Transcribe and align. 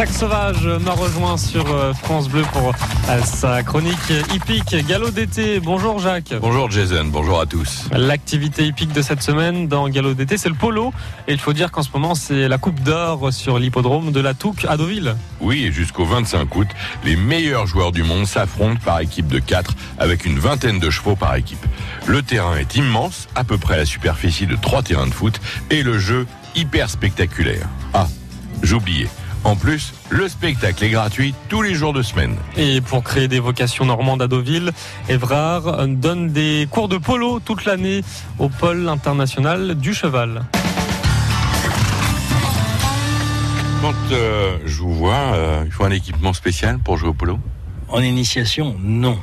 Jacques 0.00 0.14
Sauvage 0.14 0.66
m'a 0.66 0.92
rejoint 0.92 1.36
sur 1.36 1.70
euh, 1.70 1.92
France 1.92 2.30
Bleu 2.30 2.40
pour 2.54 2.72
euh, 3.10 3.22
sa 3.22 3.62
chronique 3.62 4.10
hippique 4.34 4.74
Galop 4.88 5.10
d'été. 5.10 5.60
Bonjour 5.60 5.98
Jacques. 5.98 6.32
Bonjour 6.40 6.70
Jason, 6.70 7.04
bonjour 7.04 7.38
à 7.38 7.44
tous. 7.44 7.84
L'activité 7.92 8.64
hippique 8.64 8.94
de 8.94 9.02
cette 9.02 9.20
semaine 9.20 9.68
dans 9.68 9.86
Galop 9.90 10.14
d'été, 10.14 10.38
c'est 10.38 10.48
le 10.48 10.54
polo. 10.54 10.94
Et 11.28 11.34
il 11.34 11.38
faut 11.38 11.52
dire 11.52 11.70
qu'en 11.70 11.82
ce 11.82 11.90
moment, 11.92 12.14
c'est 12.14 12.48
la 12.48 12.56
Coupe 12.56 12.80
d'or 12.80 13.30
sur 13.30 13.58
l'hippodrome 13.58 14.10
de 14.10 14.20
la 14.20 14.32
Touque 14.32 14.64
à 14.66 14.78
Deauville. 14.78 15.16
Oui, 15.42 15.64
et 15.66 15.70
jusqu'au 15.70 16.06
25 16.06 16.56
août, 16.56 16.68
les 17.04 17.16
meilleurs 17.16 17.66
joueurs 17.66 17.92
du 17.92 18.02
monde 18.02 18.24
s'affrontent 18.24 18.80
par 18.82 19.00
équipe 19.00 19.28
de 19.28 19.38
4 19.38 19.74
avec 19.98 20.24
une 20.24 20.38
vingtaine 20.38 20.78
de 20.78 20.88
chevaux 20.88 21.14
par 21.14 21.36
équipe. 21.36 21.66
Le 22.06 22.22
terrain 22.22 22.56
est 22.56 22.74
immense, 22.74 23.28
à 23.34 23.44
peu 23.44 23.58
près 23.58 23.76
la 23.76 23.84
superficie 23.84 24.46
de 24.46 24.56
trois 24.56 24.82
terrains 24.82 25.08
de 25.08 25.12
foot, 25.12 25.42
et 25.68 25.82
le 25.82 25.98
jeu 25.98 26.26
hyper 26.56 26.88
spectaculaire. 26.88 27.68
Ah, 27.92 28.08
j'oubliais. 28.62 29.08
En 29.42 29.56
plus, 29.56 29.94
le 30.10 30.28
spectacle 30.28 30.84
est 30.84 30.90
gratuit 30.90 31.34
tous 31.48 31.62
les 31.62 31.74
jours 31.74 31.92
de 31.92 32.02
semaine. 32.02 32.36
Et 32.56 32.80
pour 32.80 33.02
créer 33.02 33.26
des 33.26 33.40
vocations 33.40 33.84
normandes 33.84 34.22
à 34.22 34.28
Deauville, 34.28 34.70
Evrard 35.08 35.86
donne 35.88 36.28
des 36.30 36.68
cours 36.70 36.88
de 36.88 36.98
polo 36.98 37.40
toute 37.40 37.64
l'année 37.64 38.02
au 38.38 38.48
pôle 38.48 38.88
international 38.88 39.74
du 39.76 39.94
cheval. 39.94 40.44
Quand 43.80 43.94
euh, 44.12 44.58
je 44.66 44.82
vous 44.82 44.94
vois, 44.94 45.14
euh, 45.14 45.62
il 45.64 45.72
faut 45.72 45.84
un 45.84 45.90
équipement 45.90 46.34
spécial 46.34 46.78
pour 46.78 46.98
jouer 46.98 47.08
au 47.08 47.14
polo? 47.14 47.38
En 47.88 48.02
initiation, 48.02 48.76
non. 48.78 49.18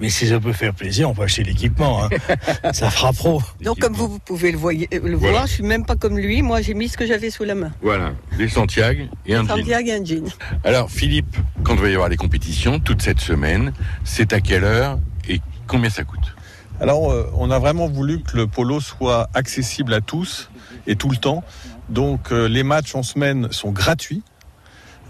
Mais 0.00 0.10
si 0.10 0.28
ça 0.28 0.38
peut 0.38 0.52
faire 0.52 0.74
plaisir, 0.74 1.10
on 1.10 1.14
peut 1.14 1.22
acheter 1.22 1.42
l'équipement. 1.42 2.04
Hein. 2.04 2.08
ça 2.72 2.90
fera 2.90 3.12
pro. 3.12 3.42
Donc 3.60 3.78
comme 3.80 3.94
vous, 3.94 4.08
vous 4.08 4.18
pouvez 4.20 4.52
le, 4.52 4.58
voyer, 4.58 4.88
le 4.92 5.16
Voilà. 5.16 5.32
voir, 5.32 5.46
je 5.46 5.54
suis 5.54 5.62
même 5.64 5.84
pas 5.84 5.96
comme 5.96 6.18
lui. 6.18 6.42
Moi, 6.42 6.60
j'ai 6.62 6.74
mis 6.74 6.88
ce 6.88 6.96
que 6.96 7.06
j'avais 7.06 7.30
sous 7.30 7.44
la 7.44 7.54
main. 7.54 7.72
Voilà, 7.82 8.12
des 8.36 8.48
Santiago 8.48 9.04
et 9.26 9.34
un 9.34 9.42
jean. 9.42 9.56
Santiago 9.56 9.88
et 9.88 9.92
un 9.94 10.04
jean. 10.04 10.24
Alors 10.64 10.90
Philippe, 10.90 11.36
quand 11.64 11.74
il 11.74 11.80
va 11.80 11.88
y 11.88 11.94
avoir 11.94 12.08
les 12.08 12.16
compétitions, 12.16 12.78
toute 12.78 13.02
cette 13.02 13.20
semaine, 13.20 13.72
c'est 14.04 14.32
à 14.32 14.40
quelle 14.40 14.64
heure 14.64 14.98
et 15.28 15.40
combien 15.66 15.90
ça 15.90 16.04
coûte? 16.04 16.34
Alors, 16.80 17.10
euh, 17.10 17.28
on 17.34 17.50
a 17.50 17.58
vraiment 17.58 17.88
voulu 17.88 18.20
que 18.22 18.36
le 18.36 18.46
polo 18.46 18.80
soit 18.80 19.28
accessible 19.34 19.92
à 19.94 20.00
tous 20.00 20.48
et 20.86 20.94
tout 20.94 21.10
le 21.10 21.16
temps. 21.16 21.42
Donc, 21.88 22.30
euh, 22.30 22.48
les 22.48 22.62
matchs 22.62 22.94
en 22.94 23.02
semaine 23.02 23.48
sont 23.50 23.72
gratuits. 23.72 24.22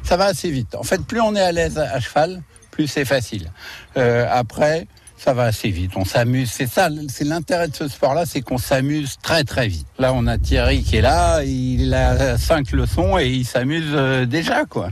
Ça 0.03 0.17
va 0.17 0.25
assez 0.25 0.51
vite. 0.51 0.75
En 0.75 0.83
fait, 0.83 1.05
plus 1.07 1.21
on 1.21 1.37
est 1.37 1.41
à 1.41 1.53
l'aise 1.53 1.79
à 1.79 2.01
cheval, 2.01 2.43
plus 2.73 2.89
c'est 2.89 3.05
facile. 3.05 3.53
Euh, 3.97 4.27
après. 4.29 4.89
Ça 5.19 5.33
va 5.33 5.45
assez 5.45 5.71
vite, 5.71 5.93
on 5.97 6.05
s'amuse. 6.05 6.51
C'est 6.53 6.67
ça, 6.67 6.91
c'est 7.09 7.25
l'intérêt 7.25 7.69
de 7.69 7.75
ce 7.75 7.89
sport-là, 7.89 8.27
c'est 8.27 8.43
qu'on 8.43 8.59
s'amuse 8.59 9.17
très 9.23 9.45
très 9.45 9.67
vite. 9.67 9.87
Là, 9.99 10.13
on 10.13 10.27
a 10.27 10.37
Thierry 10.37 10.83
qui 10.83 10.97
est 10.97 11.01
là, 11.01 11.43
il 11.43 11.95
a 11.95 12.37
cinq 12.37 12.71
leçons 12.73 13.17
et 13.17 13.27
il 13.27 13.47
s'amuse 13.47 13.93
euh, 13.95 14.27
déjà, 14.27 14.67
quoi. 14.67 14.91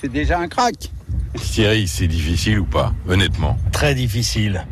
C'est 0.00 0.10
déjà 0.10 0.38
un 0.38 0.48
crack. 0.48 0.90
Thierry, 1.40 1.86
c'est 1.88 2.06
difficile 2.08 2.58
ou 2.60 2.64
pas 2.64 2.92
Honnêtement. 3.08 3.56
Très 3.72 3.94
difficile. 3.94 4.64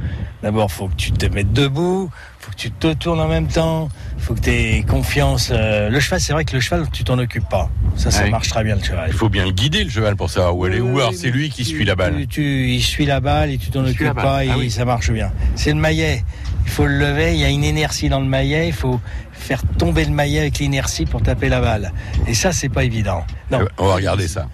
D'abord, 0.42 0.70
faut 0.70 0.88
que 0.88 0.94
tu 0.96 1.10
te 1.12 1.26
mettes 1.26 1.52
debout, 1.52 2.10
faut 2.38 2.50
que 2.50 2.56
tu 2.56 2.70
te 2.70 2.92
tournes 2.92 3.20
en 3.20 3.28
même 3.28 3.46
temps, 3.48 3.88
faut 4.18 4.34
que 4.34 4.40
tu 4.40 4.50
aies 4.50 4.82
confiance. 4.86 5.48
Euh, 5.50 5.88
Le 5.88 6.00
cheval, 6.00 6.20
c'est 6.20 6.32
vrai 6.34 6.44
que 6.44 6.52
le 6.54 6.60
cheval, 6.60 6.86
tu 6.92 7.02
t'en 7.04 7.18
occupes 7.18 7.48
pas. 7.48 7.70
Ça, 7.96 8.10
ça 8.10 8.24
Ouais. 8.24 8.30
marche 8.30 8.48
très 8.48 8.62
bien 8.62 8.76
le 8.76 8.82
cheval. 8.82 9.04
Il 9.08 9.14
faut 9.14 9.30
bien 9.30 9.44
le 9.46 9.52
guider, 9.52 9.84
le 9.84 9.90
cheval, 9.90 10.16
pour 10.16 10.28
savoir 10.30 10.54
où 10.56 10.64
aller. 10.64 10.80
Ou 10.80 10.88
Oui, 10.92 10.96
alors 11.00 11.10
oui, 11.12 11.16
c'est 11.18 11.30
lui 11.30 11.48
qui 11.48 11.64
tu- 11.64 11.70
suit 11.70 11.84
la 11.86 11.94
balle. 11.96 12.14
Tu, 12.20 12.26
tu- 12.28 12.68
il 12.70 12.82
suit 12.82 13.06
la 13.06 13.20
balle 13.20 13.50
et 13.52 13.58
tu 13.58 13.70
t'en 13.70 13.84
occupes 13.86 14.14
pas 14.14 14.44
et 14.44 14.50
Ah 14.52 14.58
oui. 14.58 14.70
ça 14.70 14.84
marche 14.84 15.10
bien. 15.10 15.32
C'est 15.56 15.70
le 15.72 15.78
maillet. 15.80 16.24
Il 16.66 16.70
faut 16.70 16.86
le 16.86 16.98
lever. 16.98 17.34
Il 17.34 17.40
y 17.40 17.44
a 17.44 17.48
une 17.50 17.64
inertie 17.64 18.08
dans 18.10 18.20
le 18.20 18.26
maillet. 18.26 18.66
Il 18.68 18.74
faut 18.74 19.00
faire 19.32 19.62
tomber 19.78 20.04
le 20.04 20.12
maillet 20.12 20.40
avec 20.40 20.58
l'inertie 20.58 21.06
pour 21.06 21.22
taper 21.22 21.48
la 21.48 21.60
balle. 21.60 21.92
Et 22.26 22.34
ça, 22.34 22.52
c'est 22.52 22.68
pas 22.68 22.84
évident. 22.84 23.24
Non. 23.50 23.58
Eh 23.62 23.64
ben, 23.64 23.68
On 23.78 23.86
va 23.86 23.94
regarder 23.94 24.28
ça. 24.28 24.46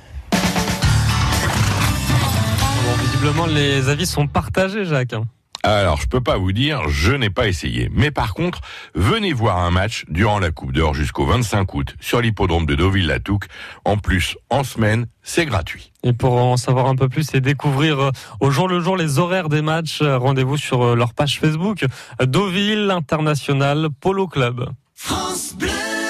Bon, 2.90 2.96
visiblement, 2.96 3.46
les 3.46 3.88
avis 3.88 4.04
sont 4.04 4.26
partagés, 4.26 4.84
Jacques. 4.84 5.14
Alors, 5.62 6.00
je 6.00 6.08
peux 6.08 6.20
pas 6.20 6.38
vous 6.38 6.50
dire, 6.50 6.88
je 6.88 7.12
n'ai 7.12 7.30
pas 7.30 7.46
essayé. 7.46 7.88
Mais 7.94 8.10
par 8.10 8.34
contre, 8.34 8.62
venez 8.96 9.32
voir 9.32 9.58
un 9.58 9.70
match 9.70 10.04
durant 10.08 10.40
la 10.40 10.50
Coupe 10.50 10.72
d'Or 10.72 10.92
jusqu'au 10.92 11.24
25 11.24 11.72
août 11.74 11.94
sur 12.00 12.20
l'hippodrome 12.20 12.66
de 12.66 12.74
Deauville-Latouque. 12.74 13.44
En 13.84 13.96
plus, 13.96 14.36
en 14.48 14.64
semaine, 14.64 15.06
c'est 15.22 15.46
gratuit. 15.46 15.92
Et 16.02 16.12
pour 16.12 16.32
en 16.32 16.56
savoir 16.56 16.86
un 16.86 16.96
peu 16.96 17.08
plus 17.08 17.32
et 17.32 17.40
découvrir 17.40 18.00
euh, 18.00 18.10
au 18.40 18.50
jour 18.50 18.66
le 18.66 18.80
jour 18.80 18.96
les 18.96 19.20
horaires 19.20 19.48
des 19.48 19.62
matchs, 19.62 20.02
euh, 20.02 20.18
rendez-vous 20.18 20.56
sur 20.56 20.82
euh, 20.82 20.96
leur 20.96 21.14
page 21.14 21.38
Facebook, 21.38 21.84
Deauville 22.20 22.90
International 22.90 23.86
Polo 24.00 24.26
Club. 24.26 24.68